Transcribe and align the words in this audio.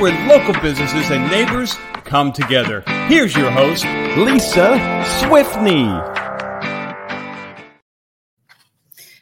where 0.00 0.26
local 0.26 0.54
businesses 0.62 1.10
and 1.10 1.30
neighbors 1.30 1.74
come 2.04 2.32
together. 2.32 2.82
Here's 3.06 3.36
your 3.36 3.50
host, 3.50 3.84
Lisa 4.16 4.78
Swiftney. 5.20 5.86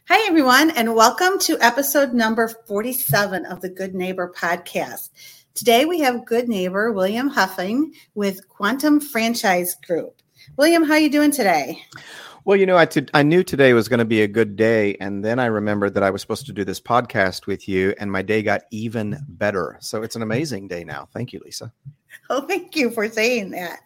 Hi, 0.08 0.26
everyone, 0.28 0.70
and 0.70 0.94
welcome 0.94 1.40
to 1.40 1.58
episode 1.60 2.14
number 2.14 2.46
47 2.68 3.44
of 3.46 3.60
the 3.60 3.68
Good 3.68 3.96
Neighbor 3.96 4.32
podcast. 4.34 5.10
Today 5.54 5.84
we 5.84 5.98
have 5.98 6.24
good 6.24 6.48
neighbor 6.48 6.92
William 6.92 7.26
Huffing 7.28 7.92
with 8.14 8.48
Quantum 8.48 9.00
Franchise 9.00 9.74
Group. 9.84 10.22
William, 10.56 10.84
how 10.84 10.92
are 10.92 11.00
you 11.00 11.10
doing 11.10 11.32
today? 11.32 11.82
Well, 12.48 12.56
you 12.56 12.64
know, 12.64 12.78
I, 12.78 12.86
t- 12.86 13.06
I 13.12 13.24
knew 13.24 13.44
today 13.44 13.74
was 13.74 13.88
going 13.88 13.98
to 13.98 14.06
be 14.06 14.22
a 14.22 14.26
good 14.26 14.56
day. 14.56 14.96
And 15.02 15.22
then 15.22 15.38
I 15.38 15.44
remembered 15.44 15.92
that 15.92 16.02
I 16.02 16.08
was 16.08 16.22
supposed 16.22 16.46
to 16.46 16.52
do 16.54 16.64
this 16.64 16.80
podcast 16.80 17.46
with 17.46 17.68
you, 17.68 17.94
and 17.98 18.10
my 18.10 18.22
day 18.22 18.42
got 18.42 18.62
even 18.70 19.18
better. 19.28 19.76
So 19.82 20.02
it's 20.02 20.16
an 20.16 20.22
amazing 20.22 20.66
day 20.66 20.82
now. 20.82 21.10
Thank 21.12 21.34
you, 21.34 21.42
Lisa. 21.44 21.74
Oh, 22.30 22.46
thank 22.46 22.76
you 22.76 22.90
for 22.90 23.08
saying 23.08 23.50
that. 23.50 23.80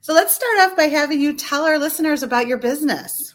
So 0.00 0.12
let's 0.12 0.34
start 0.34 0.58
off 0.58 0.76
by 0.76 0.84
having 0.84 1.20
you 1.20 1.34
tell 1.34 1.64
our 1.64 1.78
listeners 1.78 2.22
about 2.22 2.46
your 2.46 2.58
business. 2.58 3.34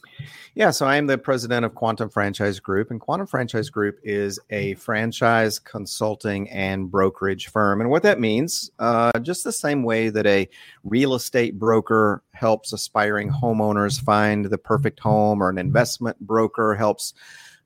Yeah, 0.57 0.71
so 0.71 0.85
I 0.85 0.95
am 0.95 1.07
the 1.07 1.17
president 1.17 1.65
of 1.65 1.75
Quantum 1.75 2.09
Franchise 2.09 2.61
Group, 2.61 2.89
and 2.89 3.01
Quantum 3.01 3.27
Franchise 3.27 3.69
Group 3.69 3.99
is 4.03 4.39
a 4.51 4.75
franchise 4.75 5.59
consulting 5.59 6.49
and 6.49 6.89
brokerage 6.89 7.47
firm. 7.47 7.81
And 7.81 7.89
what 7.89 8.03
that 8.03 8.21
means, 8.21 8.71
uh, 8.79 9.11
just 9.19 9.43
the 9.43 9.51
same 9.51 9.83
way 9.83 10.07
that 10.07 10.25
a 10.25 10.47
real 10.85 11.13
estate 11.13 11.59
broker 11.59 12.23
helps 12.31 12.71
aspiring 12.71 13.29
homeowners 13.29 13.99
find 13.99 14.45
the 14.45 14.57
perfect 14.57 15.01
home, 15.01 15.43
or 15.43 15.49
an 15.49 15.57
investment 15.57 16.17
broker 16.21 16.73
helps 16.73 17.13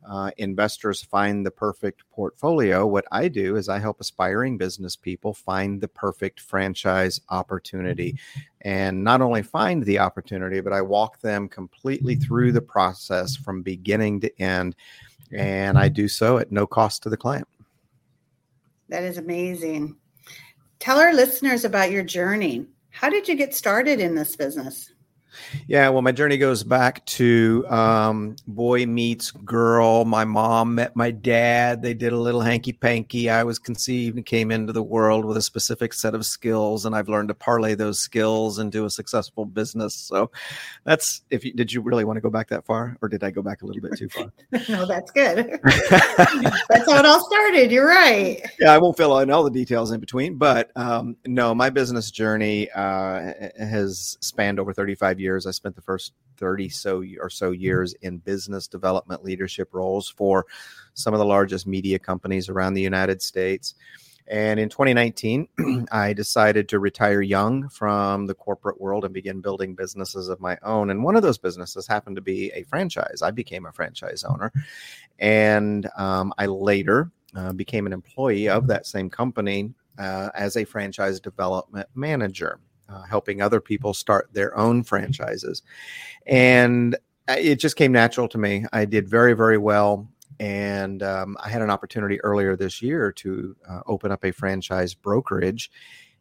uh, 0.09 0.31
investors 0.37 1.03
find 1.03 1.45
the 1.45 1.51
perfect 1.51 2.03
portfolio. 2.09 2.85
What 2.85 3.05
I 3.11 3.27
do 3.27 3.55
is 3.55 3.69
I 3.69 3.77
help 3.77 4.01
aspiring 4.01 4.57
business 4.57 4.95
people 4.95 5.35
find 5.35 5.79
the 5.79 5.87
perfect 5.87 6.39
franchise 6.39 7.21
opportunity. 7.29 8.17
And 8.61 9.03
not 9.03 9.21
only 9.21 9.43
find 9.43 9.83
the 9.83 9.99
opportunity, 9.99 10.61
but 10.61 10.73
I 10.73 10.81
walk 10.81 11.21
them 11.21 11.47
completely 11.47 12.15
through 12.15 12.51
the 12.53 12.61
process 12.61 13.35
from 13.35 13.61
beginning 13.61 14.21
to 14.21 14.41
end. 14.41 14.75
And 15.31 15.77
I 15.77 15.89
do 15.89 16.07
so 16.07 16.39
at 16.39 16.51
no 16.51 16.65
cost 16.65 17.03
to 17.03 17.09
the 17.09 17.17
client. 17.17 17.47
That 18.89 19.03
is 19.03 19.19
amazing. 19.19 19.95
Tell 20.79 20.97
our 20.97 21.13
listeners 21.13 21.65
about 21.65 21.91
your 21.91 22.03
journey. 22.03 22.65
How 22.89 23.09
did 23.09 23.27
you 23.27 23.35
get 23.35 23.53
started 23.53 23.99
in 23.99 24.15
this 24.15 24.35
business? 24.35 24.91
Yeah, 25.67 25.89
well, 25.89 26.01
my 26.01 26.11
journey 26.11 26.37
goes 26.37 26.63
back 26.63 27.05
to 27.05 27.65
um, 27.69 28.35
boy 28.47 28.85
meets 28.85 29.31
girl. 29.31 30.05
My 30.05 30.25
mom 30.25 30.75
met 30.75 30.95
my 30.95 31.11
dad. 31.11 31.81
They 31.81 31.93
did 31.93 32.13
a 32.13 32.17
little 32.17 32.41
hanky 32.41 32.73
panky. 32.73 33.29
I 33.29 33.43
was 33.43 33.59
conceived 33.59 34.17
and 34.17 34.25
came 34.25 34.51
into 34.51 34.73
the 34.73 34.83
world 34.83 35.25
with 35.25 35.37
a 35.37 35.41
specific 35.41 35.93
set 35.93 36.15
of 36.15 36.25
skills, 36.25 36.85
and 36.85 36.95
I've 36.95 37.09
learned 37.09 37.29
to 37.29 37.35
parlay 37.35 37.75
those 37.75 37.99
skills 37.99 38.59
into 38.59 38.85
a 38.85 38.89
successful 38.89 39.45
business. 39.45 39.95
So, 39.95 40.31
that's 40.83 41.21
if 41.29 41.45
you, 41.45 41.53
did 41.53 41.71
you 41.71 41.81
really 41.81 42.05
want 42.05 42.17
to 42.17 42.21
go 42.21 42.29
back 42.29 42.49
that 42.49 42.65
far, 42.65 42.97
or 43.01 43.09
did 43.09 43.23
I 43.23 43.31
go 43.31 43.41
back 43.41 43.61
a 43.61 43.65
little 43.65 43.81
bit 43.81 43.97
too 43.97 44.09
far? 44.09 44.31
no, 44.69 44.85
that's 44.85 45.11
good. 45.11 45.59
that's 45.63 46.91
how 46.91 46.99
it 46.99 47.05
all 47.05 47.25
started. 47.25 47.71
You're 47.71 47.87
right. 47.87 48.41
Yeah, 48.59 48.73
I 48.73 48.77
won't 48.77 48.97
fill 48.97 49.17
in 49.19 49.31
all 49.31 49.43
the 49.43 49.51
details 49.51 49.91
in 49.91 49.99
between, 49.99 50.35
but 50.35 50.71
um, 50.75 51.15
no, 51.25 51.53
my 51.53 51.69
business 51.69 52.11
journey 52.11 52.69
uh, 52.71 53.33
has 53.59 54.17
spanned 54.21 54.59
over 54.59 54.73
35 54.73 55.19
years 55.19 55.28
years. 55.29 55.45
I 55.45 55.51
spent 55.51 55.75
the 55.75 55.81
first 55.81 56.13
30 56.37 56.69
so 56.69 57.03
or 57.21 57.29
so 57.29 57.51
years 57.51 57.93
in 58.01 58.17
business 58.17 58.67
development 58.67 59.23
leadership 59.23 59.69
roles 59.73 60.09
for 60.09 60.45
some 60.93 61.13
of 61.13 61.19
the 61.19 61.25
largest 61.25 61.67
media 61.67 61.99
companies 61.99 62.49
around 62.49 62.73
the 62.73 62.81
United 62.81 63.21
States. 63.21 63.75
And 64.27 64.59
in 64.59 64.69
2019, 64.69 65.47
I 65.91 66.13
decided 66.13 66.69
to 66.69 66.79
retire 66.79 67.21
young 67.21 67.67
from 67.69 68.27
the 68.27 68.35
corporate 68.35 68.79
world 68.79 69.03
and 69.05 69.13
begin 69.13 69.41
building 69.41 69.75
businesses 69.75 70.29
of 70.29 70.39
my 70.39 70.57
own. 70.61 70.91
And 70.91 71.03
one 71.03 71.15
of 71.15 71.23
those 71.23 71.39
businesses 71.39 71.87
happened 71.87 72.15
to 72.17 72.21
be 72.21 72.51
a 72.51 72.63
franchise. 72.63 73.21
I 73.23 73.31
became 73.31 73.65
a 73.65 73.71
franchise 73.71 74.23
owner. 74.23 74.51
And 75.17 75.89
um, 75.97 76.31
I 76.37 76.45
later 76.45 77.11
uh, 77.35 77.53
became 77.53 77.87
an 77.87 77.93
employee 77.93 78.49
of 78.49 78.67
that 78.67 78.85
same 78.85 79.09
company 79.09 79.73
uh, 79.97 80.29
as 80.35 80.57
a 80.57 80.63
franchise 80.63 81.19
development 81.19 81.87
manager 81.95 82.59
uh, 82.91 83.03
helping 83.03 83.41
other 83.41 83.61
people 83.61 83.93
start 83.93 84.29
their 84.33 84.57
own 84.57 84.83
franchises. 84.83 85.61
And 86.25 86.95
it 87.27 87.55
just 87.55 87.75
came 87.75 87.91
natural 87.91 88.27
to 88.29 88.37
me. 88.37 88.65
I 88.73 88.85
did 88.85 89.07
very, 89.07 89.33
very 89.33 89.57
well. 89.57 90.09
And 90.39 91.03
um, 91.03 91.37
I 91.43 91.49
had 91.49 91.61
an 91.61 91.69
opportunity 91.69 92.21
earlier 92.21 92.55
this 92.55 92.81
year 92.81 93.11
to 93.13 93.55
uh, 93.67 93.81
open 93.87 94.11
up 94.11 94.23
a 94.23 94.31
franchise 94.31 94.93
brokerage. 94.93 95.69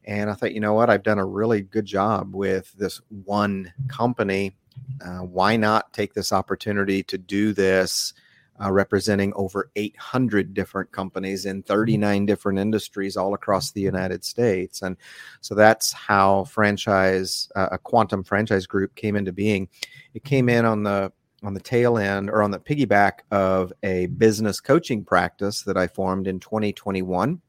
And 0.04 0.30
I 0.30 0.34
thought, 0.34 0.54
you 0.54 0.60
know 0.60 0.74
what? 0.74 0.90
I've 0.90 1.02
done 1.02 1.18
a 1.18 1.24
really 1.24 1.62
good 1.62 1.84
job 1.84 2.34
with 2.34 2.72
this 2.72 3.00
one 3.24 3.72
company. 3.88 4.56
Uh, 5.04 5.18
why 5.18 5.56
not 5.56 5.92
take 5.92 6.14
this 6.14 6.32
opportunity 6.32 7.02
to 7.04 7.18
do 7.18 7.52
this 7.52 8.14
uh, 8.62 8.70
representing 8.72 9.32
over 9.36 9.70
800 9.76 10.54
different 10.54 10.90
companies 10.92 11.46
in 11.46 11.62
39 11.62 12.26
different 12.26 12.58
industries 12.58 13.16
all 13.16 13.34
across 13.34 13.70
the 13.70 13.80
United 13.80 14.24
States. 14.24 14.82
And 14.82 14.96
so 15.40 15.54
that's 15.54 15.92
how 15.92 16.44
franchise, 16.44 17.48
uh, 17.56 17.68
a 17.72 17.78
quantum 17.78 18.24
franchise 18.24 18.66
group 18.66 18.94
came 18.94 19.16
into 19.16 19.32
being. 19.32 19.68
It 20.14 20.24
came 20.24 20.48
in 20.48 20.64
on 20.64 20.82
the 20.82 21.12
on 21.44 21.54
the 21.54 21.60
tail 21.60 21.98
end 21.98 22.28
or 22.28 22.42
on 22.42 22.50
the 22.50 22.58
piggyback 22.58 23.20
of 23.30 23.72
a 23.84 24.06
business 24.06 24.60
coaching 24.60 25.04
practice 25.04 25.62
that 25.62 25.76
I 25.76 25.86
formed 25.86 26.26
in 26.26 26.40
2021 26.40 27.40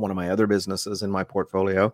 one 0.00 0.10
of 0.10 0.16
my 0.16 0.30
other 0.30 0.46
businesses 0.46 1.02
in 1.02 1.10
my 1.10 1.24
portfolio, 1.24 1.92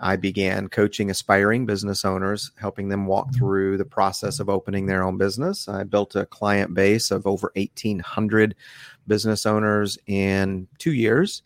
I 0.00 0.16
began 0.16 0.68
coaching 0.68 1.10
aspiring 1.10 1.66
business 1.66 2.04
owners, 2.04 2.50
helping 2.56 2.88
them 2.88 3.06
walk 3.06 3.28
mm-hmm. 3.28 3.38
through 3.38 3.76
the 3.78 3.84
process 3.84 4.40
of 4.40 4.48
opening 4.48 4.86
their 4.86 5.02
own 5.02 5.18
business. 5.18 5.68
I 5.68 5.84
built 5.84 6.16
a 6.16 6.26
client 6.26 6.74
base 6.74 7.10
of 7.10 7.26
over 7.26 7.52
1,800 7.54 8.54
business 9.06 9.46
owners 9.46 9.98
in 10.06 10.68
two 10.78 10.92
years. 10.92 11.42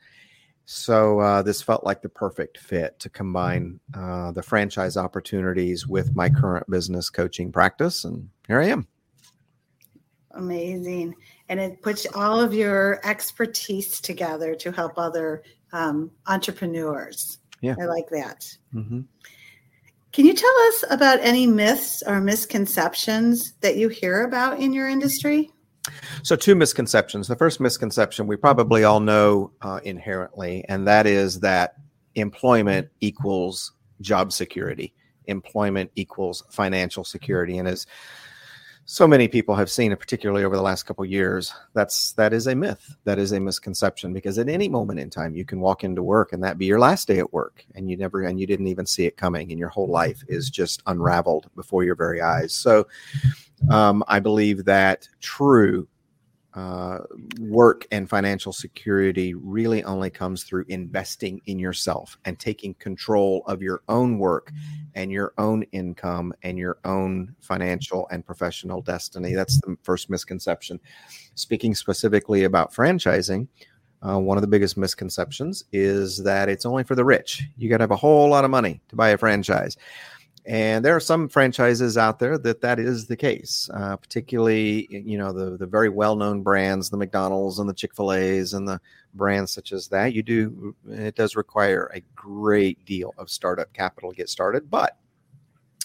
So 0.71 1.21
uh, 1.21 1.41
this 1.41 1.63
felt 1.63 1.85
like 1.85 2.03
the 2.03 2.11
perfect 2.11 2.59
fit 2.59 2.99
to 3.01 3.09
combine 3.09 3.81
uh, 3.95 4.33
the 4.33 4.43
franchise 4.43 4.99
opportunities 4.99 5.87
with 5.87 6.15
my 6.15 6.29
current 6.29 6.69
business 6.69 7.09
coaching 7.09 7.51
practice, 7.51 8.05
and 8.05 8.29
here 8.47 8.61
I 8.61 8.67
am. 8.67 8.87
Amazing, 10.33 11.15
and 11.49 11.59
it 11.59 11.81
puts 11.81 12.07
all 12.15 12.39
of 12.39 12.53
your 12.53 13.01
expertise 13.03 13.99
together 13.99 14.55
to 14.57 14.71
help 14.71 14.99
other 14.99 15.43
um, 15.73 16.11
entrepreneurs. 16.27 17.39
Yeah. 17.61 17.75
I 17.81 17.85
like 17.85 18.09
that. 18.11 18.45
Mm-hmm. 18.75 19.01
Can 20.13 20.27
you 20.27 20.35
tell 20.35 20.59
us 20.69 20.85
about 20.91 21.21
any 21.21 21.47
myths 21.47 22.03
or 22.07 22.21
misconceptions 22.21 23.53
that 23.61 23.77
you 23.77 23.89
hear 23.89 24.25
about 24.25 24.59
in 24.59 24.73
your 24.73 24.89
industry? 24.89 25.51
So, 26.23 26.37
two 26.37 26.55
misconceptions. 26.55 27.29
The 27.29 27.37
first 27.37 27.61
misconception 27.61 28.27
we 28.27 28.37
probably 28.37 28.85
all 28.85 29.01
know 29.01 29.53
uh, 29.63 29.81
inherently, 29.85 30.65
and 30.69 30.87
that 30.87 31.07
is 31.07 31.41
that 31.41 31.75
employment 32.15 32.89
equals 33.01 33.73
job 34.01 34.33
security, 34.33 34.95
employment 35.27 35.91
equals 35.95 36.43
financial 36.51 37.05
security. 37.05 37.59
And 37.59 37.69
as 37.69 37.87
so 38.91 39.07
many 39.07 39.29
people 39.29 39.55
have 39.55 39.71
seen 39.71 39.93
it 39.93 40.01
particularly 40.01 40.45
over 40.45 40.57
the 40.57 40.63
last 40.63 40.85
couple 40.85 41.05
years. 41.05 41.53
That's 41.75 42.13
that 42.13 42.33
is 42.33 42.47
a 42.47 42.55
myth. 42.55 42.97
That 43.05 43.19
is 43.19 43.33
a 43.33 43.39
misconception 43.39 44.15
because 44.15 44.39
at 44.39 44.49
any 44.49 44.67
moment 44.67 44.99
in 44.99 45.11
time 45.11 45.35
you 45.35 45.45
can 45.45 45.61
walk 45.61 45.85
into 45.85 46.03
work 46.03 46.33
and 46.33 46.43
that 46.43 46.57
be 46.57 46.65
your 46.65 46.81
last 46.81 47.07
day 47.07 47.19
at 47.19 47.31
work 47.31 47.67
and 47.75 47.91
you 47.91 47.99
never 47.99 48.23
and 48.23 48.41
you 48.41 48.47
didn't 48.47 48.67
even 48.67 48.87
see 48.87 49.05
it 49.05 49.19
coming 49.19 49.51
and 49.51 49.59
your 49.59 49.69
whole 49.69 49.89
life 49.89 50.25
is 50.27 50.49
just 50.49 50.83
unraveled 50.87 51.51
before 51.55 51.85
your 51.85 51.97
very 51.97 52.23
eyes. 52.23 52.55
So 52.55 52.87
um, 53.71 54.05
i 54.07 54.21
believe 54.21 54.65
that 54.65 55.09
true 55.21 55.87
uh, 56.59 56.99
work 57.39 57.87
and 57.93 58.11
financial 58.11 58.53
security 58.53 59.33
really 59.33 59.85
only 59.85 60.11
comes 60.11 60.43
through 60.43 60.65
investing 60.67 61.41
in 61.47 61.57
yourself 61.57 62.19
and 62.25 62.37
taking 62.37 62.75
control 62.75 63.45
of 63.47 63.63
your 63.63 63.83
own 63.89 64.19
work 64.19 64.51
and 64.97 65.13
your 65.13 65.35
own 65.39 65.63
income 65.71 66.35
and 66.43 66.59
your 66.59 66.79
own 66.85 67.33
financial 67.41 68.09
and 68.11 68.27
professional 68.27 68.83
destiny. 68.83 69.35
That's 69.35 69.61
the 69.61 69.77
first 69.85 70.11
misconception. 70.11 70.81
Speaking 71.37 71.77
specifically 71.77 72.43
about 72.43 72.75
franchising, 72.75 73.47
uh, 74.03 74.19
one 74.19 74.37
of 74.37 74.43
the 74.43 74.49
biggest 74.49 74.77
misconceptions 74.77 75.65
is 75.73 76.25
that 76.25 76.49
it's 76.49 76.67
only 76.67 76.83
for 76.83 76.97
the 76.97 77.05
rich. 77.05 77.45
You 77.57 77.71
got 77.71 77.77
to 77.77 77.85
have 77.85 77.93
a 77.93 77.97
whole 77.97 78.29
lot 78.29 78.45
of 78.45 78.51
money 78.51 78.81
to 78.89 78.97
buy 78.97 79.11
a 79.11 79.19
franchise. 79.19 79.77
And 80.49 80.83
there 80.83 80.97
are 80.97 81.01
some 81.01 81.29
franchises 81.29 81.99
out 81.99 82.21
there 82.21 82.39
that 82.39 82.63
that 82.63 82.79
is 82.79 83.07
the 83.07 83.19
case, 83.19 83.69
uh, 83.75 83.97
particularly 83.97 84.89
you 84.91 85.19
know 85.19 85.31
the 85.31 85.59
the 85.59 85.67
very 85.67 85.91
well 85.91 86.17
known 86.17 86.43
brands, 86.43 86.89
the 86.89 86.97
McDonald's 86.97 87.59
and 87.59 87.69
the 87.69 87.75
Chick 87.75 87.95
Fil 87.95 88.15
A's 88.15 88.55
and 88.55 88.67
the 88.67 88.81
brands 89.13 89.53
such 89.53 89.73
as 89.73 89.89
that. 89.89 90.15
You 90.15 90.23
do 90.23 90.75
it 90.89 91.17
does 91.17 91.37
require 91.37 91.91
a 91.93 92.01
great 92.17 92.83
deal 92.87 93.13
of 93.19 93.29
startup 93.29 93.75
capital 93.75 94.11
to 94.11 94.17
get 94.17 94.31
started, 94.31 94.71
but 94.71 94.97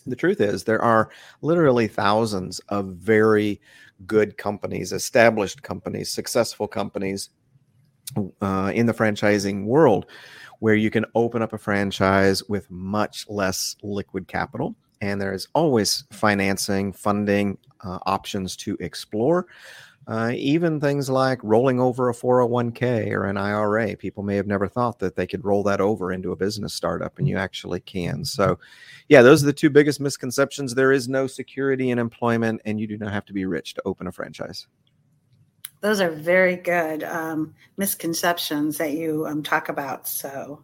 the 0.05 0.15
truth 0.15 0.39
is 0.39 0.63
there 0.63 0.81
are 0.81 1.09
literally 1.41 1.87
thousands 1.87 2.59
of 2.69 2.87
very 2.95 3.59
good 4.07 4.37
companies, 4.37 4.93
established 4.93 5.61
companies, 5.61 6.09
successful 6.09 6.69
companies 6.69 7.31
uh, 8.41 8.71
in 8.73 8.85
the 8.85 8.93
franchising 8.93 9.65
world 9.65 10.05
where 10.63 10.75
you 10.75 10.89
can 10.89 11.05
open 11.13 11.41
up 11.41 11.51
a 11.51 11.57
franchise 11.57 12.41
with 12.47 12.71
much 12.71 13.25
less 13.27 13.75
liquid 13.83 14.29
capital. 14.29 14.73
And 15.01 15.19
there 15.19 15.33
is 15.33 15.45
always 15.53 16.05
financing, 16.13 16.93
funding 16.93 17.57
uh, 17.83 17.99
options 18.05 18.55
to 18.57 18.77
explore. 18.79 19.47
Uh, 20.07 20.31
even 20.33 20.79
things 20.79 21.09
like 21.09 21.43
rolling 21.43 21.81
over 21.81 22.09
a 22.09 22.13
401k 22.13 23.11
or 23.11 23.25
an 23.25 23.35
IRA. 23.35 23.97
People 23.97 24.23
may 24.23 24.37
have 24.37 24.47
never 24.47 24.69
thought 24.69 24.99
that 24.99 25.17
they 25.17 25.27
could 25.27 25.43
roll 25.43 25.63
that 25.63 25.81
over 25.81 26.13
into 26.13 26.31
a 26.31 26.37
business 26.37 26.73
startup, 26.73 27.19
and 27.19 27.27
you 27.27 27.35
actually 27.35 27.81
can. 27.81 28.23
So, 28.23 28.57
yeah, 29.09 29.21
those 29.21 29.43
are 29.43 29.47
the 29.47 29.51
two 29.51 29.69
biggest 29.69 29.99
misconceptions. 29.99 30.73
There 30.73 30.93
is 30.93 31.09
no 31.09 31.27
security 31.27 31.89
in 31.89 31.99
employment, 31.99 32.61
and 32.63 32.79
you 32.79 32.87
do 32.87 32.97
not 32.97 33.11
have 33.11 33.25
to 33.25 33.33
be 33.33 33.43
rich 33.43 33.73
to 33.73 33.81
open 33.83 34.07
a 34.07 34.13
franchise. 34.13 34.67
Those 35.83 35.99
are 35.99 36.09
very 36.09 36.55
good 36.55 37.03
um, 37.03 37.53
misconceptions 37.75 38.77
that 38.77 38.93
you 38.93 39.27
um, 39.27 39.43
talk 39.43 39.67
about. 39.67 40.07
So, 40.07 40.63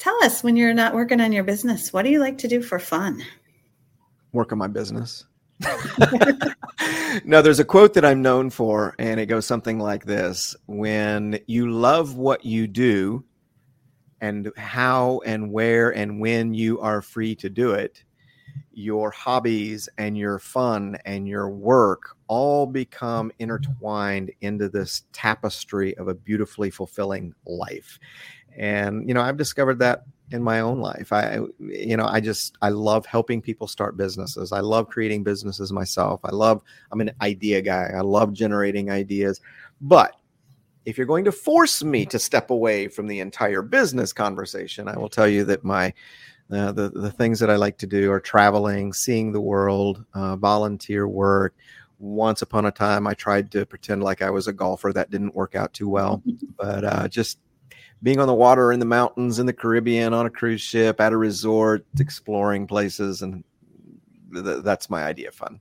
tell 0.00 0.18
us 0.24 0.42
when 0.42 0.56
you're 0.56 0.74
not 0.74 0.94
working 0.94 1.20
on 1.20 1.30
your 1.30 1.44
business, 1.44 1.92
what 1.92 2.02
do 2.02 2.10
you 2.10 2.18
like 2.18 2.38
to 2.38 2.48
do 2.48 2.60
for 2.60 2.80
fun? 2.80 3.22
Work 4.32 4.50
on 4.50 4.58
my 4.58 4.66
business. 4.66 5.26
no, 7.24 7.40
there's 7.40 7.60
a 7.60 7.64
quote 7.64 7.94
that 7.94 8.04
I'm 8.04 8.20
known 8.20 8.50
for, 8.50 8.96
and 8.98 9.20
it 9.20 9.26
goes 9.26 9.46
something 9.46 9.78
like 9.78 10.06
this 10.06 10.56
When 10.66 11.38
you 11.46 11.70
love 11.70 12.16
what 12.16 12.44
you 12.44 12.66
do, 12.66 13.24
and 14.20 14.50
how 14.56 15.20
and 15.24 15.52
where 15.52 15.94
and 15.94 16.18
when 16.18 16.52
you 16.52 16.80
are 16.80 17.00
free 17.00 17.36
to 17.36 17.48
do 17.48 17.70
it, 17.70 18.02
your 18.74 19.10
hobbies 19.10 19.88
and 19.98 20.16
your 20.16 20.38
fun 20.38 20.96
and 21.04 21.28
your 21.28 21.50
work 21.50 22.16
all 22.28 22.66
become 22.66 23.28
mm-hmm. 23.28 23.42
intertwined 23.42 24.30
into 24.40 24.68
this 24.68 25.04
tapestry 25.12 25.96
of 25.96 26.08
a 26.08 26.14
beautifully 26.14 26.70
fulfilling 26.70 27.34
life. 27.46 27.98
And, 28.56 29.08
you 29.08 29.14
know, 29.14 29.22
I've 29.22 29.36
discovered 29.36 29.78
that 29.78 30.04
in 30.30 30.42
my 30.42 30.60
own 30.60 30.80
life. 30.80 31.12
I, 31.12 31.40
you 31.58 31.96
know, 31.96 32.06
I 32.06 32.20
just, 32.20 32.56
I 32.62 32.70
love 32.70 33.04
helping 33.06 33.42
people 33.42 33.66
start 33.66 33.96
businesses. 33.96 34.52
I 34.52 34.60
love 34.60 34.88
creating 34.88 35.24
businesses 35.24 35.72
myself. 35.72 36.20
I 36.24 36.30
love, 36.30 36.62
I'm 36.90 37.00
an 37.00 37.12
idea 37.20 37.60
guy. 37.60 37.90
I 37.94 38.00
love 38.00 38.32
generating 38.32 38.90
ideas. 38.90 39.40
But 39.80 40.16
if 40.84 40.96
you're 40.96 41.06
going 41.06 41.24
to 41.26 41.32
force 41.32 41.82
me 41.84 42.06
to 42.06 42.18
step 42.18 42.50
away 42.50 42.88
from 42.88 43.06
the 43.06 43.20
entire 43.20 43.62
business 43.62 44.12
conversation, 44.12 44.88
I 44.88 44.96
will 44.98 45.08
tell 45.08 45.28
you 45.28 45.44
that 45.44 45.64
my, 45.64 45.92
uh, 46.52 46.72
the, 46.72 46.90
the 46.90 47.10
things 47.10 47.40
that 47.40 47.50
I 47.50 47.56
like 47.56 47.78
to 47.78 47.86
do 47.86 48.10
are 48.10 48.20
traveling, 48.20 48.92
seeing 48.92 49.32
the 49.32 49.40
world, 49.40 50.04
uh, 50.14 50.36
volunteer 50.36 51.08
work. 51.08 51.54
Once 51.98 52.42
upon 52.42 52.66
a 52.66 52.70
time, 52.70 53.06
I 53.06 53.14
tried 53.14 53.50
to 53.52 53.64
pretend 53.64 54.02
like 54.02 54.22
I 54.22 54.30
was 54.30 54.48
a 54.48 54.52
golfer. 54.52 54.92
That 54.92 55.10
didn't 55.10 55.34
work 55.34 55.54
out 55.54 55.72
too 55.72 55.88
well. 55.88 56.22
But 56.58 56.84
uh, 56.84 57.08
just 57.08 57.38
being 58.02 58.20
on 58.20 58.28
the 58.28 58.34
water 58.34 58.72
in 58.72 58.78
the 58.78 58.86
mountains 58.86 59.38
in 59.40 59.46
the 59.46 59.52
Caribbean 59.52 60.14
on 60.14 60.26
a 60.26 60.30
cruise 60.30 60.60
ship 60.60 61.00
at 61.00 61.12
a 61.12 61.16
resort, 61.16 61.84
exploring 61.98 62.68
places, 62.68 63.22
and 63.22 63.42
th- 64.32 64.62
that's 64.62 64.88
my 64.88 65.02
idea 65.04 65.28
of 65.28 65.34
fun. 65.34 65.60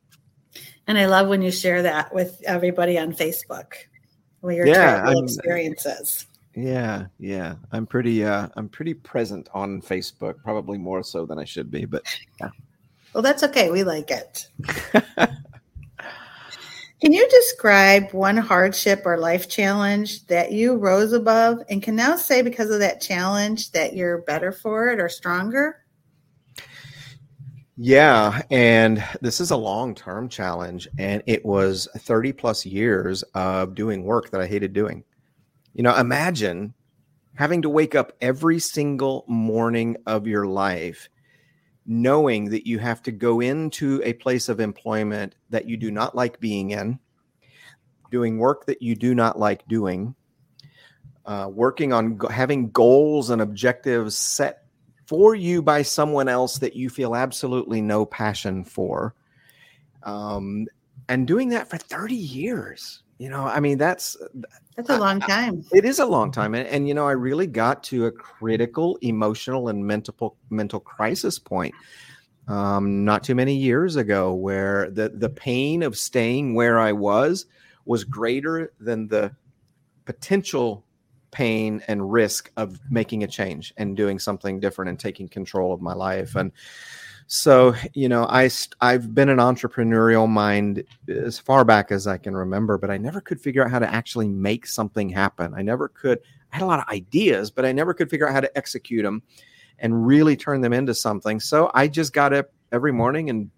And 0.87 0.97
I 0.97 1.05
love 1.05 1.27
when 1.27 1.41
you 1.41 1.51
share 1.51 1.83
that 1.83 2.13
with 2.13 2.41
everybody 2.45 2.97
on 2.97 3.13
Facebook, 3.13 3.73
where 4.41 4.55
your 4.55 4.67
yeah, 4.67 5.01
travel 5.01 5.23
experiences. 5.23 6.27
Yeah, 6.55 7.05
yeah, 7.17 7.55
I'm 7.71 7.87
pretty, 7.87 8.25
uh, 8.25 8.49
I'm 8.55 8.67
pretty 8.67 8.93
present 8.93 9.49
on 9.53 9.81
Facebook, 9.81 10.43
probably 10.43 10.77
more 10.77 11.01
so 11.03 11.25
than 11.25 11.39
I 11.39 11.45
should 11.45 11.71
be, 11.71 11.85
but 11.85 12.03
yeah. 12.39 12.49
Well, 13.13 13.21
that's 13.21 13.43
okay. 13.43 13.69
We 13.71 13.83
like 13.83 14.09
it. 14.09 14.47
Can 17.01 17.11
you 17.13 17.27
describe 17.29 18.13
one 18.13 18.37
hardship 18.37 19.01
or 19.05 19.17
life 19.17 19.49
challenge 19.49 20.27
that 20.27 20.51
you 20.51 20.75
rose 20.75 21.13
above 21.13 21.57
and 21.67 21.81
can 21.81 21.95
now 21.95 22.15
say 22.15 22.43
because 22.43 22.69
of 22.69 22.79
that 22.79 23.01
challenge 23.01 23.71
that 23.71 23.95
you're 23.95 24.19
better 24.19 24.51
for 24.51 24.89
it 24.89 24.99
or 24.99 25.09
stronger? 25.09 25.83
Yeah, 27.75 28.43
and 28.51 29.03
this 29.19 29.41
is 29.41 29.49
a 29.49 29.57
long 29.57 29.95
term 29.95 30.29
challenge, 30.29 30.87
and 30.99 31.23
it 31.25 31.43
was 31.43 31.87
30 31.97 32.33
plus 32.33 32.63
years 32.63 33.23
of 33.33 33.73
doing 33.73 34.03
work 34.03 34.29
that 34.29 34.39
I 34.39 34.45
hated 34.45 34.71
doing. 34.71 35.03
You 35.73 35.83
know, 35.83 35.95
imagine 35.95 36.73
having 37.35 37.61
to 37.61 37.69
wake 37.69 37.95
up 37.95 38.13
every 38.21 38.59
single 38.59 39.23
morning 39.27 39.97
of 40.05 40.27
your 40.27 40.45
life 40.45 41.09
knowing 41.85 42.49
that 42.49 42.67
you 42.67 42.79
have 42.79 43.01
to 43.03 43.11
go 43.11 43.39
into 43.39 44.01
a 44.03 44.13
place 44.13 44.49
of 44.49 44.59
employment 44.59 45.35
that 45.49 45.67
you 45.67 45.77
do 45.77 45.91
not 45.91 46.15
like 46.15 46.39
being 46.39 46.71
in, 46.71 46.99
doing 48.11 48.37
work 48.37 48.65
that 48.65 48.81
you 48.81 48.95
do 48.95 49.15
not 49.15 49.39
like 49.39 49.67
doing, 49.67 50.15
uh, 51.25 51.49
working 51.51 51.91
on 51.91 52.17
go- 52.17 52.27
having 52.27 52.69
goals 52.71 53.29
and 53.29 53.41
objectives 53.41 54.17
set 54.17 54.65
for 55.05 55.35
you 55.35 55.61
by 55.61 55.81
someone 55.81 56.27
else 56.27 56.59
that 56.59 56.75
you 56.75 56.89
feel 56.89 57.15
absolutely 57.15 57.81
no 57.81 58.05
passion 58.05 58.63
for, 58.63 59.15
um, 60.03 60.67
and 61.09 61.27
doing 61.27 61.49
that 61.49 61.69
for 61.69 61.77
30 61.77 62.15
years. 62.15 63.03
You 63.21 63.29
know, 63.29 63.45
I 63.45 63.59
mean, 63.59 63.77
that's 63.77 64.17
that's 64.75 64.89
a 64.89 64.97
long 64.97 65.19
time. 65.19 65.63
I, 65.71 65.77
it 65.77 65.85
is 65.85 65.99
a 65.99 66.07
long 66.07 66.31
time, 66.31 66.55
and, 66.55 66.67
and 66.67 66.87
you 66.87 66.95
know, 66.95 67.05
I 67.05 67.11
really 67.11 67.45
got 67.45 67.83
to 67.83 68.07
a 68.07 68.11
critical 68.11 68.97
emotional 69.03 69.67
and 69.67 69.85
mental 69.85 70.35
mental 70.49 70.79
crisis 70.79 71.37
point 71.37 71.75
um, 72.47 73.05
not 73.05 73.23
too 73.23 73.35
many 73.35 73.53
years 73.53 73.95
ago, 73.95 74.33
where 74.33 74.89
the 74.89 75.09
the 75.09 75.29
pain 75.29 75.83
of 75.83 75.99
staying 75.99 76.55
where 76.55 76.79
I 76.79 76.93
was 76.93 77.45
was 77.85 78.03
greater 78.05 78.73
than 78.79 79.07
the 79.07 79.35
potential 80.05 80.83
pain 81.29 81.83
and 81.87 82.11
risk 82.11 82.51
of 82.57 82.79
making 82.89 83.23
a 83.23 83.27
change 83.27 83.71
and 83.77 83.95
doing 83.95 84.17
something 84.17 84.59
different 84.59 84.89
and 84.89 84.99
taking 84.99 85.27
control 85.27 85.73
of 85.73 85.79
my 85.79 85.93
life 85.93 86.35
and 86.35 86.51
so 87.33 87.73
you 87.93 88.09
know 88.09 88.25
i 88.25 88.49
i've 88.81 89.15
been 89.15 89.29
an 89.29 89.37
entrepreneurial 89.37 90.27
mind 90.27 90.83
as 91.07 91.39
far 91.39 91.63
back 91.63 91.89
as 91.89 92.05
i 92.05 92.17
can 92.17 92.35
remember 92.35 92.77
but 92.77 92.91
i 92.91 92.97
never 92.97 93.21
could 93.21 93.39
figure 93.39 93.63
out 93.63 93.71
how 93.71 93.79
to 93.79 93.89
actually 93.89 94.27
make 94.27 94.67
something 94.67 95.07
happen. 95.07 95.53
I 95.55 95.61
never 95.61 95.87
could 95.87 96.19
i 96.51 96.57
had 96.57 96.61
a 96.61 96.65
lot 96.65 96.79
of 96.79 96.93
ideas 96.93 97.49
but 97.49 97.63
i 97.63 97.71
never 97.71 97.93
could 97.93 98.09
figure 98.09 98.27
out 98.27 98.33
how 98.33 98.41
to 98.41 98.57
execute 98.57 99.05
them 99.05 99.23
and 99.79 100.05
really 100.05 100.35
turn 100.35 100.59
them 100.59 100.73
into 100.73 100.93
something. 100.93 101.39
So 101.39 101.71
i 101.73 101.87
just 101.87 102.11
got 102.11 102.33
up 102.33 102.51
every 102.73 102.91
morning 102.91 103.29
and 103.29 103.49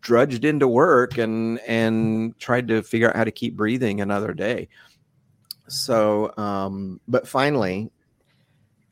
drudged 0.00 0.46
into 0.46 0.66
work 0.66 1.18
and 1.18 1.60
and 1.68 2.38
tried 2.38 2.66
to 2.68 2.82
figure 2.82 3.10
out 3.10 3.16
how 3.16 3.24
to 3.24 3.30
keep 3.30 3.56
breathing 3.56 4.00
another 4.00 4.32
day. 4.32 4.70
So 5.68 6.32
um 6.38 6.98
but 7.06 7.28
finally 7.28 7.92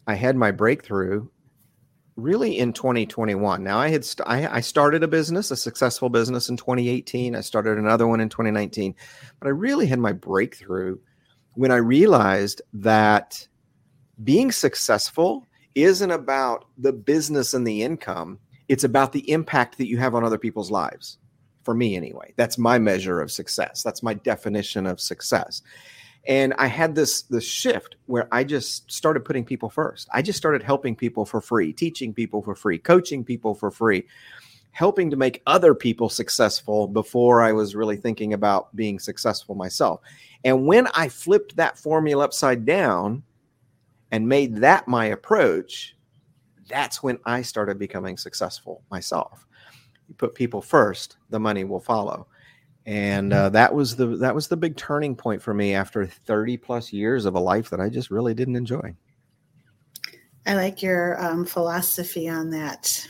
i 0.07 0.15
had 0.15 0.37
my 0.37 0.51
breakthrough 0.51 1.27
really 2.23 2.59
in 2.59 2.73
2021. 2.73 3.63
Now 3.63 3.79
I 3.79 3.89
had 3.89 4.05
st- 4.05 4.29
I, 4.29 4.57
I, 4.57 4.61
started 4.61 5.03
a 5.03 5.09
business, 5.09 5.51
a 5.51 5.57
successful 5.57 6.09
business 6.09 6.49
in 6.49 6.57
2018. 6.57 7.35
I 7.35 7.41
started 7.41 7.79
another 7.79 8.07
one 8.07 8.21
in 8.21 8.29
2019, 8.29 8.95
but 9.39 9.47
I 9.47 9.51
really 9.51 9.87
had 9.87 9.99
my 9.99 10.13
breakthrough 10.13 10.99
when 11.55 11.71
I 11.71 11.77
realized 11.77 12.63
that 12.73 13.47
being 14.23 14.53
successful 14.53 15.47
isn't 15.75 16.11
about 16.11 16.67
the 16.79 16.93
business 16.93 17.55
and 17.55 17.67
the 17.67 17.83
income. 17.83 18.39
It's 18.69 18.85
about 18.85 19.13
the 19.13 19.29
impact 19.31 19.79
that 19.79 19.89
you 19.89 19.99
have 19.99 20.15
on 20.15 20.25
other 20.25 20.39
people's 20.39 20.71
lives. 20.71 21.19
For 21.65 21.75
me, 21.75 21.97
anyway, 21.97 22.33
that's 22.37 22.57
my 22.57 22.79
measure 22.79 23.21
of 23.21 23.31
success. 23.31 23.83
That's 23.83 24.03
my 24.03 24.15
definition 24.15 24.87
of 24.87 25.01
success 25.01 25.63
and 26.27 26.53
i 26.59 26.67
had 26.67 26.95
this 26.95 27.23
this 27.23 27.45
shift 27.45 27.97
where 28.07 28.29
i 28.33 28.45
just 28.45 28.91
started 28.91 29.25
putting 29.25 29.45
people 29.45 29.71
first. 29.71 30.09
I 30.13 30.23
just 30.23 30.37
started 30.37 30.63
helping 30.63 30.95
people 30.95 31.25
for 31.25 31.41
free 31.41 31.73
teaching 31.73 32.13
people 32.13 32.43
for 32.43 32.55
free 32.55 32.79
coaching 32.79 33.25
people 33.25 33.55
for 33.55 33.71
free 33.71 34.07
helping 34.73 35.11
to 35.11 35.17
make 35.17 35.43
other 35.47 35.75
people 35.75 36.09
successful 36.09 36.87
before 36.87 37.41
i 37.41 37.53
was 37.53 37.75
really 37.75 37.97
thinking 37.97 38.35
about 38.35 38.75
being 38.77 38.99
successful 38.99 39.55
myself. 39.55 40.01
And 40.45 40.67
when 40.67 40.87
i 40.95 41.09
flipped 41.09 41.57
that 41.57 41.79
formula 41.79 42.25
upside 42.25 42.65
down 42.65 43.23
and 44.13 44.29
made 44.29 44.57
that 44.57 44.89
my 44.89 45.07
approach 45.07 45.97
that's 46.69 47.03
when 47.03 47.19
i 47.25 47.41
started 47.41 47.79
becoming 47.79 48.17
successful 48.17 48.83
myself. 48.91 49.47
You 50.09 50.15
put 50.17 50.35
people 50.35 50.61
first 50.61 51.17
the 51.31 51.41
money 51.41 51.65
will 51.65 51.81
follow 51.81 52.27
and 52.87 53.33
uh, 53.33 53.49
that 53.51 53.75
was 53.75 53.97
the 53.97 54.07
that 54.17 54.35
was 54.35 54.49
the 54.49 54.57
big 54.57 54.77
turning 54.77 55.15
point 55.15 55.43
for 55.43 55.53
me 55.53 55.75
after 55.75 56.07
30 56.07 56.57
plus 56.57 56.93
years 56.93 57.25
of 57.25 57.35
a 57.35 57.41
life 57.41 57.71
that 57.71 57.81
I 57.81 57.89
just 57.89 58.11
really 58.11 58.35
didn't 58.35 58.57
enjoy. 58.57 58.95
I 60.47 60.55
like 60.55 60.83
your 60.83 61.23
um, 61.23 61.45
philosophy 61.45 62.29
on 62.29 62.51
that. 62.51 63.07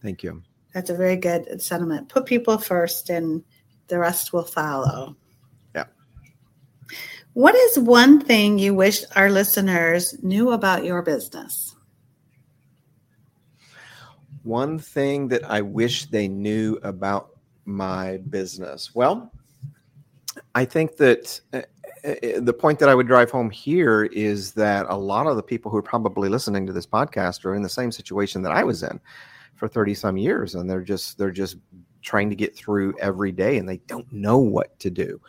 Thank 0.00 0.22
you. 0.22 0.42
That's 0.72 0.90
a 0.90 0.96
very 0.96 1.16
good 1.16 1.60
sentiment. 1.60 2.08
Put 2.08 2.24
people 2.24 2.56
first, 2.56 3.10
and 3.10 3.44
the 3.88 3.98
rest 3.98 4.32
will 4.32 4.44
follow. 4.44 5.16
Yeah. 5.74 5.84
What 7.34 7.54
is 7.54 7.78
one 7.78 8.20
thing 8.20 8.58
you 8.58 8.74
wish 8.74 9.04
our 9.14 9.30
listeners 9.30 10.16
knew 10.22 10.52
about 10.52 10.84
your 10.84 11.02
business? 11.02 11.76
One 14.42 14.78
thing 14.78 15.28
that 15.28 15.48
I 15.48 15.60
wish 15.60 16.06
they 16.06 16.26
knew 16.26 16.78
about 16.82 17.31
my 17.64 18.18
business? 18.28 18.94
Well, 18.94 19.32
I 20.54 20.64
think 20.64 20.96
that 20.96 21.40
uh, 21.52 21.62
the 22.02 22.54
point 22.58 22.78
that 22.80 22.88
I 22.88 22.94
would 22.94 23.06
drive 23.06 23.30
home 23.30 23.50
here 23.50 24.04
is 24.04 24.52
that 24.52 24.86
a 24.88 24.96
lot 24.96 25.26
of 25.26 25.36
the 25.36 25.42
people 25.42 25.70
who 25.70 25.76
are 25.76 25.82
probably 25.82 26.28
listening 26.28 26.66
to 26.66 26.72
this 26.72 26.86
podcast 26.86 27.44
are 27.44 27.54
in 27.54 27.62
the 27.62 27.68
same 27.68 27.92
situation 27.92 28.42
that 28.42 28.52
I 28.52 28.64
was 28.64 28.82
in 28.82 29.00
for 29.54 29.68
30 29.68 29.94
some 29.94 30.16
years 30.16 30.54
and 30.54 30.68
they're 30.68 30.82
just 30.82 31.18
they're 31.18 31.30
just 31.30 31.56
trying 32.02 32.28
to 32.28 32.34
get 32.34 32.56
through 32.56 32.94
every 32.98 33.30
day 33.30 33.58
and 33.58 33.68
they 33.68 33.76
don't 33.86 34.12
know 34.12 34.38
what 34.38 34.76
to 34.80 34.90
do. 34.90 35.20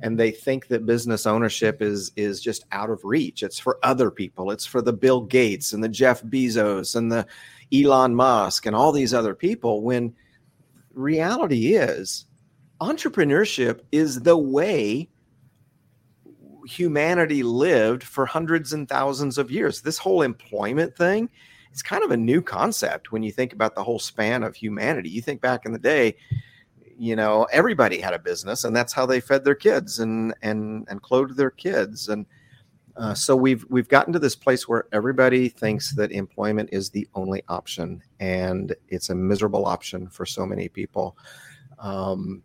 And 0.00 0.18
they 0.18 0.30
think 0.30 0.68
that 0.68 0.86
business 0.86 1.26
ownership 1.26 1.82
is 1.82 2.10
is 2.16 2.40
just 2.40 2.64
out 2.72 2.88
of 2.88 3.04
reach. 3.04 3.42
It's 3.42 3.58
for 3.58 3.78
other 3.82 4.10
people. 4.10 4.50
It's 4.50 4.64
for 4.64 4.80
the 4.80 4.94
bill 4.94 5.20
gates 5.20 5.74
and 5.74 5.84
the 5.84 5.88
jeff 5.88 6.22
bezos 6.22 6.96
and 6.96 7.12
the 7.12 7.26
elon 7.72 8.14
musk 8.14 8.64
and 8.64 8.74
all 8.74 8.92
these 8.92 9.12
other 9.12 9.34
people 9.34 9.82
when 9.82 10.14
reality 10.94 11.74
is 11.74 12.26
entrepreneurship 12.80 13.80
is 13.92 14.22
the 14.22 14.36
way 14.36 15.08
humanity 16.66 17.42
lived 17.42 18.02
for 18.02 18.26
hundreds 18.26 18.72
and 18.72 18.88
thousands 18.88 19.38
of 19.38 19.50
years. 19.50 19.80
This 19.80 19.98
whole 19.98 20.22
employment 20.22 20.96
thing, 20.96 21.28
it's 21.70 21.82
kind 21.82 22.04
of 22.04 22.10
a 22.10 22.16
new 22.16 22.42
concept 22.42 23.12
when 23.12 23.22
you 23.22 23.32
think 23.32 23.52
about 23.52 23.74
the 23.74 23.82
whole 23.82 23.98
span 23.98 24.42
of 24.42 24.54
humanity. 24.54 25.08
You 25.08 25.22
think 25.22 25.40
back 25.40 25.64
in 25.64 25.72
the 25.72 25.78
day, 25.78 26.16
you 26.98 27.16
know, 27.16 27.46
everybody 27.52 27.98
had 27.98 28.14
a 28.14 28.18
business 28.18 28.64
and 28.64 28.76
that's 28.76 28.92
how 28.92 29.06
they 29.06 29.20
fed 29.20 29.44
their 29.44 29.54
kids 29.54 29.98
and 29.98 30.34
and 30.42 30.86
and 30.88 31.02
clothed 31.02 31.36
their 31.36 31.50
kids 31.50 32.08
and 32.08 32.26
uh, 32.96 33.14
so 33.14 33.34
we've 33.34 33.64
we've 33.70 33.88
gotten 33.88 34.12
to 34.12 34.18
this 34.18 34.36
place 34.36 34.68
where 34.68 34.86
everybody 34.92 35.48
thinks 35.48 35.94
that 35.94 36.12
employment 36.12 36.68
is 36.72 36.90
the 36.90 37.08
only 37.14 37.42
option, 37.48 38.02
and 38.20 38.74
it's 38.88 39.10
a 39.10 39.14
miserable 39.14 39.66
option 39.66 40.08
for 40.08 40.26
so 40.26 40.44
many 40.44 40.68
people. 40.68 41.16
Um, 41.78 42.42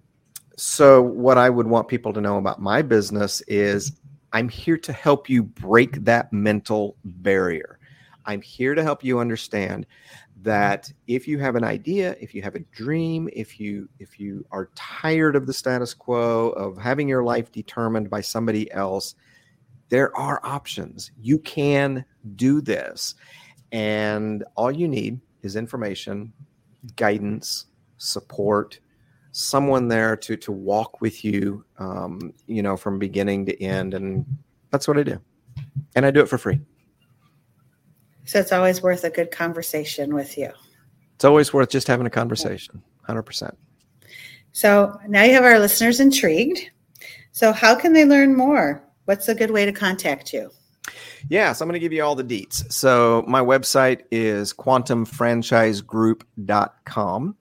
so, 0.55 1.01
what 1.01 1.37
I 1.37 1.49
would 1.49 1.67
want 1.67 1.87
people 1.87 2.13
to 2.13 2.21
know 2.21 2.37
about 2.37 2.61
my 2.61 2.81
business 2.81 3.41
is 3.41 3.91
I'm 4.31 4.49
here 4.49 4.77
to 4.77 4.93
help 4.93 5.29
you 5.29 5.43
break 5.43 6.03
that 6.05 6.31
mental 6.31 6.95
barrier. 7.03 7.79
I'm 8.25 8.41
here 8.41 8.75
to 8.75 8.83
help 8.83 9.03
you 9.03 9.19
understand 9.19 9.85
that 10.41 10.91
if 11.07 11.27
you 11.27 11.39
have 11.39 11.55
an 11.55 11.63
idea, 11.63 12.15
if 12.19 12.33
you 12.33 12.41
have 12.41 12.55
a 12.55 12.59
dream, 12.59 13.29
if 13.33 13.59
you 13.59 13.89
if 13.99 14.19
you 14.19 14.45
are 14.51 14.69
tired 14.75 15.35
of 15.35 15.45
the 15.45 15.53
status 15.53 15.93
quo 15.93 16.49
of 16.49 16.77
having 16.77 17.09
your 17.09 17.23
life 17.23 17.51
determined 17.51 18.09
by 18.09 18.21
somebody 18.21 18.71
else, 18.71 19.15
there 19.89 20.15
are 20.17 20.39
options. 20.43 21.11
You 21.19 21.39
can 21.39 22.05
do 22.35 22.61
this. 22.61 23.15
And 23.71 24.43
all 24.55 24.71
you 24.71 24.87
need 24.87 25.19
is 25.41 25.55
information, 25.55 26.33
guidance, 26.95 27.65
support, 27.97 28.79
someone 29.31 29.87
there 29.87 30.17
to 30.17 30.35
to 30.35 30.51
walk 30.51 30.99
with 30.99 31.23
you 31.23 31.63
um, 31.77 32.33
you 32.47 32.63
know 32.63 32.75
from 32.75 32.97
beginning 32.97 33.45
to 33.45 33.61
end. 33.61 33.93
And 33.93 34.25
that's 34.71 34.87
what 34.87 34.97
i 34.97 35.03
do. 35.03 35.19
And 35.95 36.05
i 36.05 36.11
do 36.11 36.21
it 36.21 36.29
for 36.29 36.37
free. 36.37 36.59
So 38.25 38.39
it's 38.39 38.51
always 38.51 38.81
worth 38.81 39.03
a 39.03 39.09
good 39.09 39.31
conversation 39.31 40.13
with 40.13 40.37
you. 40.37 40.51
It's 41.15 41.25
always 41.25 41.53
worth 41.53 41.69
just 41.69 41.87
having 41.87 42.07
a 42.07 42.09
conversation 42.09 42.81
100% 43.07 43.55
so 44.57 44.99
now 45.07 45.21
you 45.21 45.33
have 45.33 45.43
our 45.43 45.59
listeners 45.59 45.99
intrigued. 45.99 46.71
So 47.31 47.51
how 47.51 47.75
can 47.75 47.93
they 47.93 48.05
learn 48.05 48.35
more 48.35 48.83
what's 49.07 49.27
a 49.27 49.35
good 49.35 49.51
way 49.51 49.65
to 49.65 49.71
contact 49.71 50.31
you 50.31 50.51
yeah, 51.29 51.53
so 51.53 51.63
I'm 51.63 51.67
going 51.67 51.73
to 51.73 51.79
give 51.79 51.91
you 51.91 52.03
all 52.03 52.13
the 52.15 52.23
deets. 52.23 52.71
So 52.71 53.25
my 53.27 53.41
website 53.41 54.03
is 54.11 54.53
quantumfranchisegroup.com. 54.53 57.35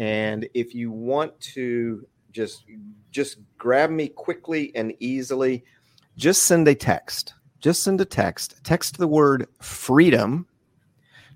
And 0.00 0.48
if 0.54 0.74
you 0.74 0.90
want 0.90 1.38
to 1.40 2.04
just 2.32 2.64
just 3.12 3.38
grab 3.58 3.90
me 3.90 4.08
quickly 4.08 4.72
and 4.74 4.92
easily, 4.98 5.64
just 6.16 6.44
send 6.44 6.66
a 6.66 6.74
text 6.74 7.34
just 7.60 7.82
send 7.82 8.00
a 8.00 8.04
text. 8.04 8.56
Text 8.64 8.98
the 8.98 9.06
word 9.06 9.46
freedom 9.60 10.46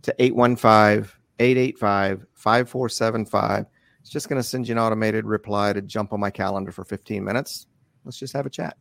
to 0.02 0.14
815 0.18 1.10
885 1.38 2.26
5475. 2.34 3.66
It's 4.00 4.10
just 4.10 4.28
going 4.28 4.40
to 4.40 4.46
send 4.46 4.68
you 4.68 4.72
an 4.72 4.78
automated 4.78 5.24
reply 5.26 5.72
to 5.72 5.82
jump 5.82 6.12
on 6.12 6.20
my 6.20 6.30
calendar 6.30 6.72
for 6.72 6.84
15 6.84 7.22
minutes. 7.24 7.66
Let's 8.04 8.18
just 8.18 8.34
have 8.34 8.46
a 8.46 8.50
chat. 8.50 8.76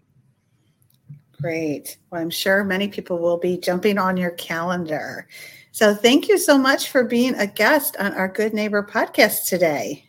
Great. 1.44 1.98
Well, 2.10 2.22
I'm 2.22 2.30
sure 2.30 2.64
many 2.64 2.88
people 2.88 3.20
will 3.20 3.38
be 3.38 3.58
jumping 3.58 3.98
on 3.98 4.16
your 4.16 4.32
calendar. 4.32 5.28
So, 5.74 5.94
thank 5.94 6.30
you 6.30 6.38
so 6.38 6.58
much 6.58 6.90
for 6.90 7.04
being 7.04 7.36
a 7.36 7.46
guest 7.46 7.98
on 8.00 8.14
our 8.14 8.30
Good 8.30 8.54
Neighbor 8.54 8.82
podcast 8.82 9.50
today. 9.50 10.06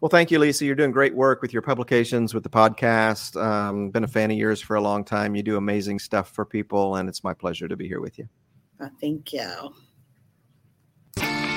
Well, 0.00 0.08
thank 0.08 0.32
you, 0.32 0.40
Lisa. 0.40 0.64
You're 0.64 0.74
doing 0.74 0.90
great 0.90 1.14
work 1.14 1.40
with 1.40 1.52
your 1.52 1.62
publications, 1.62 2.34
with 2.34 2.42
the 2.42 2.50
podcast. 2.50 3.40
Um, 3.40 3.90
been 3.90 4.02
a 4.02 4.08
fan 4.08 4.32
of 4.32 4.36
yours 4.36 4.60
for 4.60 4.74
a 4.74 4.80
long 4.80 5.04
time. 5.04 5.36
You 5.36 5.44
do 5.44 5.56
amazing 5.56 6.00
stuff 6.00 6.30
for 6.30 6.44
people, 6.44 6.96
and 6.96 7.08
it's 7.08 7.22
my 7.22 7.32
pleasure 7.32 7.68
to 7.68 7.76
be 7.76 7.86
here 7.86 8.00
with 8.00 8.18
you. 8.18 8.28
Oh, 8.80 8.90
thank 9.00 9.32
you. 9.32 9.72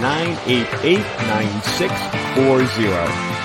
988 0.00 0.98
9640. 0.98 3.39